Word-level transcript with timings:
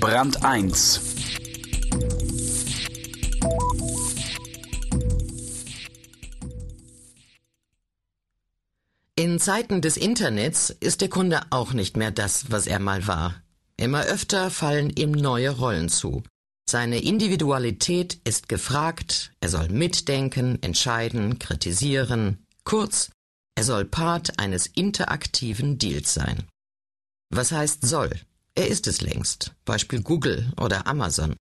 Brand 0.00 0.44
1 0.44 1.00
In 9.16 9.40
Zeiten 9.40 9.80
des 9.80 9.96
Internets 9.96 10.70
ist 10.70 11.00
der 11.00 11.08
Kunde 11.08 11.40
auch 11.50 11.72
nicht 11.72 11.96
mehr 11.96 12.12
das, 12.12 12.52
was 12.52 12.68
er 12.68 12.78
mal 12.78 13.08
war. 13.08 13.42
Immer 13.76 14.04
öfter 14.04 14.50
fallen 14.50 14.90
ihm 14.90 15.10
neue 15.10 15.50
Rollen 15.50 15.88
zu. 15.88 16.22
Seine 16.70 17.02
Individualität 17.02 18.20
ist 18.22 18.48
gefragt, 18.48 19.32
er 19.40 19.48
soll 19.48 19.68
mitdenken, 19.68 20.62
entscheiden, 20.62 21.40
kritisieren, 21.40 22.46
kurz, 22.62 23.10
er 23.56 23.64
soll 23.64 23.84
Part 23.84 24.38
eines 24.38 24.68
interaktiven 24.68 25.78
Deals 25.78 26.14
sein. 26.14 26.44
Was 27.30 27.50
heißt 27.50 27.84
soll? 27.84 28.12
Er 28.58 28.66
ist 28.66 28.88
es 28.88 29.00
längst, 29.00 29.52
Beispiel 29.64 30.02
Google 30.02 30.52
oder 30.60 30.88
Amazon. 30.88 31.36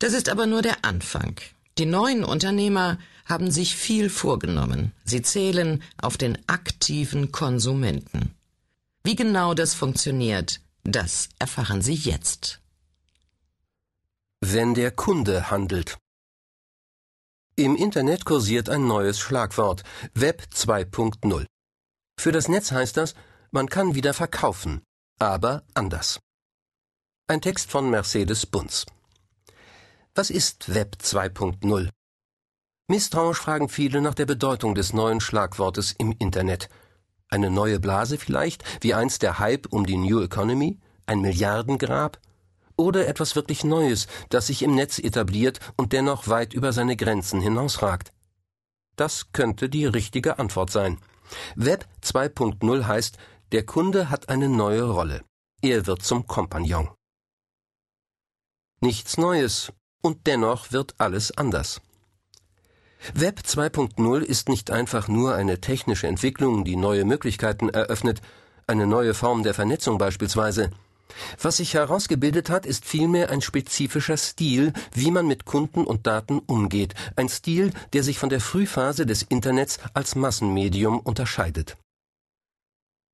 Das 0.00 0.12
ist 0.12 0.28
aber 0.28 0.46
nur 0.46 0.62
der 0.62 0.84
Anfang. 0.84 1.40
Die 1.78 1.86
neuen 1.86 2.24
Unternehmer 2.24 2.98
haben 3.24 3.52
sich 3.52 3.76
viel 3.76 4.10
vorgenommen. 4.10 4.90
Sie 5.04 5.22
zählen 5.22 5.80
auf 5.96 6.16
den 6.16 6.36
aktiven 6.48 7.30
Konsumenten. 7.30 8.34
Wie 9.04 9.14
genau 9.14 9.54
das 9.54 9.74
funktioniert, 9.74 10.60
das 10.82 11.28
erfahren 11.38 11.82
Sie 11.82 11.94
jetzt. 11.94 12.60
Wenn 14.40 14.74
der 14.74 14.90
Kunde 14.90 15.52
handelt. 15.52 15.98
Im 17.54 17.76
Internet 17.76 18.24
kursiert 18.24 18.68
ein 18.68 18.88
neues 18.88 19.20
Schlagwort 19.20 19.84
Web 20.14 20.48
2.0. 20.52 21.46
Für 22.18 22.32
das 22.32 22.48
Netz 22.48 22.72
heißt 22.72 22.96
das, 22.96 23.14
man 23.52 23.68
kann 23.68 23.94
wieder 23.94 24.14
verkaufen, 24.14 24.82
aber 25.20 25.62
anders. 25.74 26.18
Ein 27.26 27.40
Text 27.40 27.70
von 27.70 27.88
Mercedes 27.88 28.44
Bunz. 28.44 28.84
Was 30.14 30.28
ist 30.28 30.74
Web 30.74 30.98
2.0? 31.02 31.88
Misstrauisch 32.86 33.38
fragen 33.38 33.70
viele 33.70 34.02
nach 34.02 34.12
der 34.12 34.26
Bedeutung 34.26 34.74
des 34.74 34.92
neuen 34.92 35.22
Schlagwortes 35.22 35.94
im 35.96 36.14
Internet. 36.18 36.68
Eine 37.30 37.48
neue 37.48 37.80
Blase 37.80 38.18
vielleicht, 38.18 38.62
wie 38.82 38.92
einst 38.92 39.22
der 39.22 39.38
Hype 39.38 39.72
um 39.72 39.86
die 39.86 39.96
New 39.96 40.20
Economy, 40.20 40.78
ein 41.06 41.22
Milliardengrab? 41.22 42.20
Oder 42.76 43.08
etwas 43.08 43.34
wirklich 43.36 43.64
Neues, 43.64 44.06
das 44.28 44.48
sich 44.48 44.60
im 44.60 44.74
Netz 44.74 44.98
etabliert 44.98 45.60
und 45.76 45.94
dennoch 45.94 46.28
weit 46.28 46.52
über 46.52 46.74
seine 46.74 46.94
Grenzen 46.94 47.40
hinausragt? 47.40 48.12
Das 48.96 49.32
könnte 49.32 49.70
die 49.70 49.86
richtige 49.86 50.38
Antwort 50.38 50.68
sein. 50.68 51.00
Web 51.56 51.88
2.0 52.02 52.86
heißt, 52.86 53.16
der 53.52 53.64
Kunde 53.64 54.10
hat 54.10 54.28
eine 54.28 54.50
neue 54.50 54.82
Rolle. 54.82 55.24
Er 55.62 55.86
wird 55.86 56.02
zum 56.02 56.26
Kompagnon. 56.26 56.90
Nichts 58.84 59.16
Neues, 59.16 59.72
und 60.02 60.26
dennoch 60.26 60.70
wird 60.70 60.94
alles 60.98 61.38
anders. 61.38 61.80
Web 63.14 63.40
2.0 63.42 64.20
ist 64.20 64.50
nicht 64.50 64.70
einfach 64.70 65.08
nur 65.08 65.34
eine 65.34 65.58
technische 65.58 66.06
Entwicklung, 66.06 66.66
die 66.66 66.76
neue 66.76 67.06
Möglichkeiten 67.06 67.70
eröffnet, 67.70 68.20
eine 68.66 68.86
neue 68.86 69.14
Form 69.14 69.42
der 69.42 69.54
Vernetzung 69.54 69.96
beispielsweise. 69.96 70.70
Was 71.40 71.56
sich 71.56 71.72
herausgebildet 71.72 72.50
hat, 72.50 72.66
ist 72.66 72.84
vielmehr 72.84 73.30
ein 73.30 73.40
spezifischer 73.40 74.18
Stil, 74.18 74.74
wie 74.92 75.10
man 75.10 75.26
mit 75.26 75.46
Kunden 75.46 75.84
und 75.84 76.06
Daten 76.06 76.40
umgeht, 76.40 76.92
ein 77.16 77.30
Stil, 77.30 77.72
der 77.94 78.02
sich 78.02 78.18
von 78.18 78.28
der 78.28 78.42
Frühphase 78.42 79.06
des 79.06 79.22
Internets 79.22 79.78
als 79.94 80.14
Massenmedium 80.14 81.00
unterscheidet. 81.00 81.78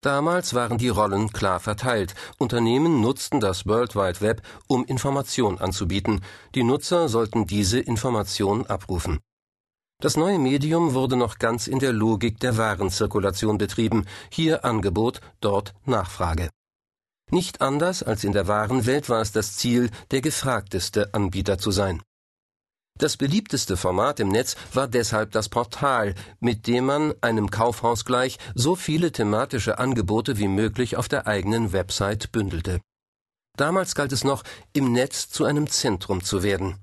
Damals 0.03 0.55
waren 0.55 0.79
die 0.79 0.89
Rollen 0.89 1.31
klar 1.31 1.61
verteilt. 1.61 2.15
Unternehmen 2.39 3.03
nutzten 3.03 3.39
das 3.39 3.67
World 3.67 3.95
Wide 3.95 4.23
Web, 4.23 4.43
um 4.67 4.85
Information 4.87 5.59
anzubieten. 5.59 6.23
Die 6.55 6.63
Nutzer 6.63 7.11
sollten 7.11 7.47
diese 7.47 7.81
Information 7.81 8.67
abrufen. 8.67 9.19
Das 10.01 10.17
neue 10.17 10.39
Medium 10.39 10.95
wurde 10.95 11.17
noch 11.17 11.39
ganz 11.39 11.67
in 11.67 11.79
der 11.79 11.93
Logik 11.93 12.41
der 12.41 12.57
Warenzirkulation 12.57 13.59
betrieben. 13.59 14.07
Hier 14.31 14.65
Angebot, 14.65 15.21
dort 15.41 15.75
Nachfrage. 15.85 16.49
Nicht 17.31 17.61
anders 17.61 18.03
als 18.03 18.25
in 18.25 18.33
der 18.33 18.49
Warenwelt 18.49 19.11
war 19.11 19.21
es 19.21 19.33
das 19.33 19.57
Ziel, 19.57 19.91
der 20.11 20.23
gefragteste 20.23 21.13
Anbieter 21.13 21.59
zu 21.59 21.71
sein. 21.71 22.03
Das 23.01 23.17
beliebteste 23.17 23.79
Format 23.79 24.21
im 24.21 24.29
Netz 24.29 24.57
war 24.75 24.87
deshalb 24.87 25.31
das 25.33 25.49
Portal, 25.49 26.15
mit 26.39 26.67
dem 26.67 26.85
man 26.85 27.15
einem 27.23 27.51
Kaufhaus 27.51 28.05
gleich 28.05 28.37
so 28.55 28.77
viele 28.77 29.11
thematische 29.11 29.79
Angebote 29.79 30.37
wie 30.37 30.49
möglich 30.49 30.99
auf 30.99 31.09
der 31.09 31.27
eigenen 31.27 31.73
Website 31.73 32.31
bündelte. 32.31 32.83
Damals 33.57 33.95
galt 33.95 34.13
es 34.13 34.23
noch, 34.23 34.43
im 34.75 34.93
Netz 34.93 35.31
zu 35.31 35.47
einem 35.47 35.67
Zentrum 35.67 36.23
zu 36.23 36.43
werden. 36.43 36.77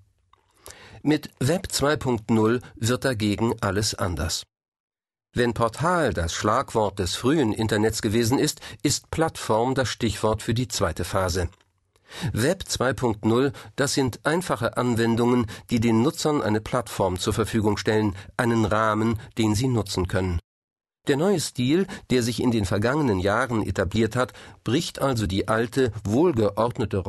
Mit 1.04 1.30
Web 1.40 1.68
2.0 1.72 2.64
wird 2.74 3.06
dagegen 3.06 3.54
alles 3.62 3.94
anders. 3.94 4.42
Wenn 5.36 5.54
Portal 5.54 6.16
das 6.16 6.34
Schlagwort 6.34 6.98
des 6.98 7.16
frühen 7.16 7.54
Internets 7.54 8.02
gewesen 8.02 8.40
ist, 8.40 8.60
ist 8.82 9.12
Plattform 9.12 9.76
das 9.76 9.90
Stichwort 9.90 10.42
für 10.42 10.56
die 10.56 10.68
zweite 10.68 11.04
Phase. 11.04 11.50
Web 12.34 12.64
2.0, 12.68 13.52
das 13.76 13.94
sind 13.94 14.20
einfache 14.24 14.78
Anwendungen, 14.78 15.46
die 15.70 15.80
den 15.80 16.02
Nutzern 16.02 16.42
eine 16.42 16.62
Plattform 16.62 17.18
zur 17.18 17.34
Verfügung 17.34 17.78
stellen, 17.78 18.16
einen 18.38 18.66
Rahmen, 18.66 19.20
den 19.38 19.56
sie 19.56 19.68
nutzen 19.68 20.08
können. 20.08 20.40
Der 21.08 21.16
neue 21.16 21.40
Stil, 21.40 21.88
der 22.10 22.22
sich 22.22 22.42
in 22.42 22.52
den 22.52 22.66
vergangenen 22.66 23.20
Jahren 23.20 23.66
etabliert 23.66 24.16
hat, 24.16 24.34
bricht 24.66 25.02
also 25.02 25.26
die 25.26 25.48
alte, 25.48 25.94
wohlgeordnete 26.04 27.06